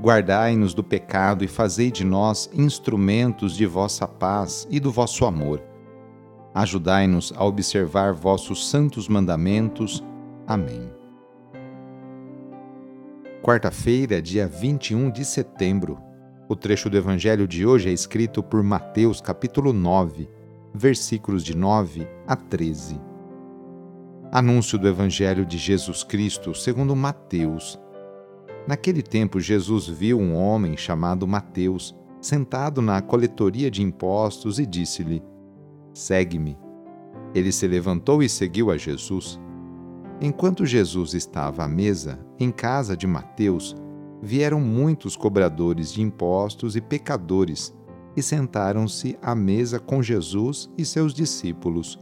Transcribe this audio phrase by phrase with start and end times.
[0.00, 5.62] Guardai-nos do pecado e fazei de nós instrumentos de vossa paz e do vosso amor.
[6.52, 10.04] Ajudai-nos a observar vossos santos mandamentos.
[10.46, 10.90] Amém.
[13.42, 15.98] Quarta-feira, dia 21 de setembro.
[16.48, 20.28] O trecho do Evangelho de hoje é escrito por Mateus, capítulo 9,
[20.74, 23.00] versículos de 9 a 13.
[24.30, 27.78] Anúncio do Evangelho de Jesus Cristo segundo Mateus.
[28.66, 35.22] Naquele tempo, Jesus viu um homem chamado Mateus sentado na coletoria de impostos e disse-lhe:
[35.92, 36.58] Segue-me.
[37.34, 39.38] Ele se levantou e seguiu a Jesus.
[40.20, 43.76] Enquanto Jesus estava à mesa, em casa de Mateus,
[44.22, 47.74] vieram muitos cobradores de impostos e pecadores
[48.16, 52.00] e sentaram-se à mesa com Jesus e seus discípulos.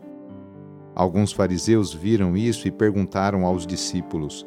[0.94, 4.46] Alguns fariseus viram isso e perguntaram aos discípulos: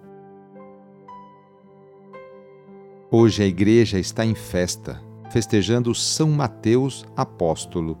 [3.13, 7.99] Hoje a igreja está em festa, festejando São Mateus Apóstolo.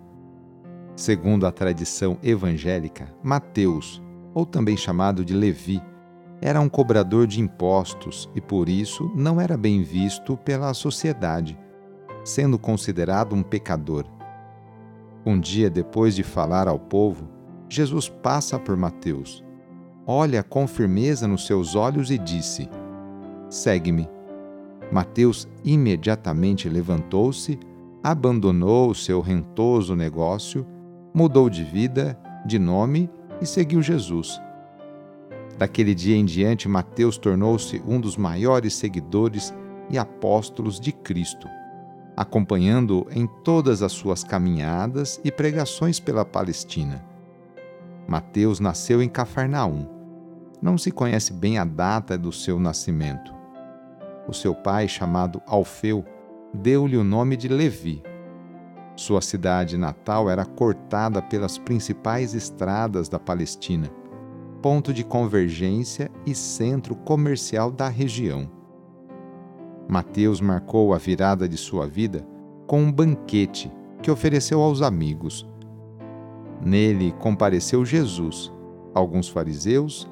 [0.95, 4.01] Segundo a tradição evangélica, Mateus,
[4.33, 5.83] ou também chamado de Levi,
[6.41, 11.59] era um cobrador de impostos e por isso não era bem visto pela sociedade,
[12.23, 14.05] sendo considerado um pecador.
[15.25, 17.27] Um dia depois de falar ao povo,
[17.67, 19.43] Jesus passa por Mateus,
[20.07, 22.69] olha com firmeza nos seus olhos e disse:
[23.49, 24.20] Segue-me.
[24.91, 27.57] Mateus imediatamente levantou-se,
[28.03, 30.67] abandonou o seu rentoso negócio,
[31.13, 33.09] mudou de vida, de nome
[33.41, 34.41] e seguiu Jesus.
[35.57, 39.53] Daquele dia em diante, Mateus tornou-se um dos maiores seguidores
[39.89, 41.47] e apóstolos de Cristo,
[42.17, 47.05] acompanhando-o em todas as suas caminhadas e pregações pela Palestina.
[48.07, 49.87] Mateus nasceu em Cafarnaum.
[50.61, 53.40] Não se conhece bem a data do seu nascimento.
[54.27, 56.05] O seu pai, chamado Alfeu,
[56.53, 58.03] deu-lhe o nome de Levi.
[58.95, 63.89] Sua cidade natal era cortada pelas principais estradas da Palestina
[64.61, 68.49] ponto de convergência e centro comercial da região.
[69.89, 72.25] Mateus marcou a virada de sua vida
[72.67, 73.71] com um banquete
[74.01, 75.49] que ofereceu aos amigos.
[76.63, 78.53] Nele compareceu Jesus,
[78.93, 80.07] alguns fariseus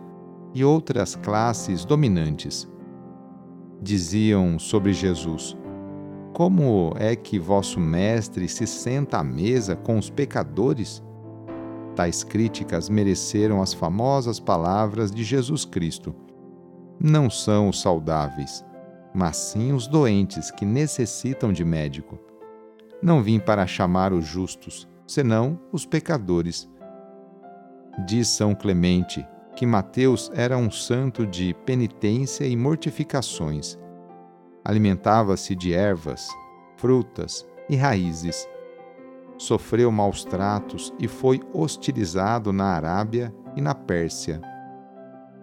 [0.53, 2.67] e outras classes dominantes.
[3.81, 5.55] Diziam sobre Jesus:
[6.33, 11.01] Como é que vosso mestre se senta à mesa com os pecadores?
[11.95, 16.13] Tais críticas mereceram as famosas palavras de Jesus Cristo:
[16.99, 18.65] Não são os saudáveis,
[19.13, 22.19] mas sim os doentes que necessitam de médico.
[23.01, 26.69] Não vim para chamar os justos, senão os pecadores.
[28.05, 29.25] Diz São Clemente
[29.59, 33.77] que Mateus era um santo de penitência e mortificações.
[34.63, 36.29] Alimentava-se de ervas,
[36.77, 38.47] frutas e raízes
[39.37, 44.39] sofreu maus tratos e foi hostilizado na Arábia e na Pérsia.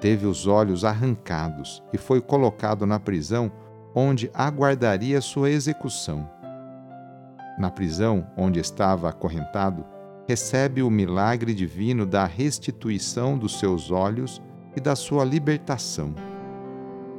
[0.01, 3.53] Teve os olhos arrancados e foi colocado na prisão
[3.95, 6.27] onde aguardaria sua execução.
[7.59, 9.85] Na prisão onde estava acorrentado,
[10.27, 14.43] recebe o milagre divino da restituição dos seus olhos
[14.77, 16.15] e da sua libertação.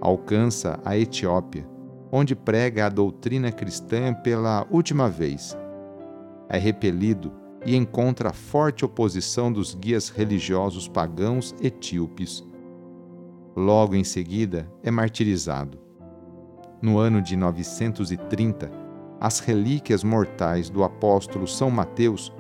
[0.02, 1.68] Alcança a Etiópia,
[2.12, 5.58] onde prega a doutrina cristã pela última vez.
[6.50, 7.32] É repelido
[7.66, 12.46] e encontra forte oposição dos guias religiosos pagãos etíopes.
[13.56, 15.80] Logo em seguida, é martirizado.
[16.82, 18.72] No ano de 930,
[19.20, 22.32] as relíquias mortais do apóstolo São Mateus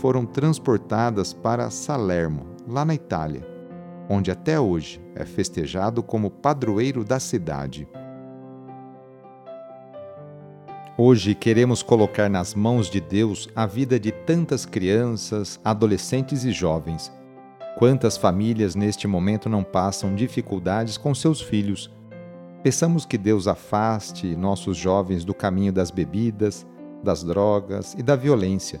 [0.00, 3.46] foram transportadas para Salermo, lá na Itália,
[4.08, 7.86] onde até hoje é festejado como padroeiro da cidade.
[10.96, 17.12] Hoje queremos colocar nas mãos de Deus a vida de tantas crianças, adolescentes e jovens.
[17.78, 21.90] Quantas famílias neste momento não passam dificuldades com seus filhos?
[22.62, 26.66] Peçamos que Deus afaste nossos jovens do caminho das bebidas,
[27.02, 28.80] das drogas e da violência,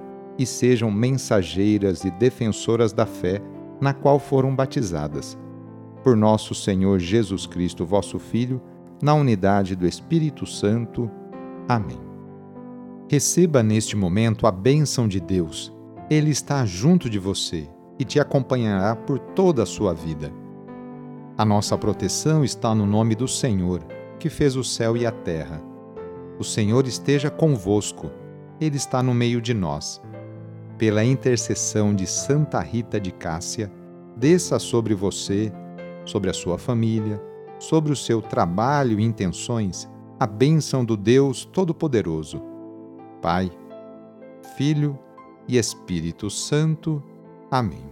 [0.37, 3.41] e sejam mensageiras e defensoras da fé
[3.79, 5.37] na qual foram batizadas.
[6.03, 8.61] Por nosso Senhor Jesus Cristo, vosso Filho,
[9.01, 11.09] na unidade do Espírito Santo.
[11.67, 11.99] Amém.
[13.09, 15.73] Receba neste momento a bênção de Deus.
[16.09, 17.67] Ele está junto de você
[17.99, 20.31] e te acompanhará por toda a sua vida.
[21.37, 23.83] A nossa proteção está no nome do Senhor,
[24.19, 25.61] que fez o céu e a terra.
[26.37, 28.11] O Senhor esteja convosco,
[28.59, 30.01] Ele está no meio de nós.
[30.81, 33.71] Pela intercessão de Santa Rita de Cássia,
[34.17, 35.53] desça sobre você,
[36.07, 37.21] sobre a sua família,
[37.59, 39.87] sobre o seu trabalho e intenções
[40.19, 42.41] a bênção do Deus Todo-Poderoso,
[43.21, 43.51] Pai,
[44.57, 44.97] Filho
[45.47, 47.03] e Espírito Santo.
[47.51, 47.85] Amém.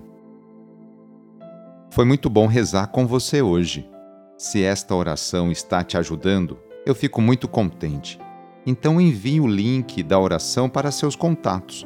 [1.92, 3.88] Foi muito bom rezar com você hoje.
[4.36, 6.58] Se esta oração está te ajudando,
[6.88, 8.20] eu fico muito contente.
[8.66, 11.86] Então envie o link da oração para seus contatos,